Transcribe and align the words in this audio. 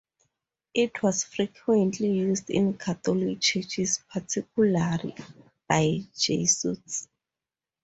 It 0.73 1.03
was 1.03 1.23
frequently 1.25 2.11
used 2.11 2.49
in 2.49 2.73
Catholic 2.75 3.39
churches, 3.39 3.99
particularly 4.11 5.13
by 5.69 5.99
Jesuits. 6.17 7.07